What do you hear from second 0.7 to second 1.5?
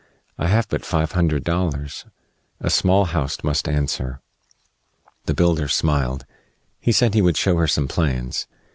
five hundred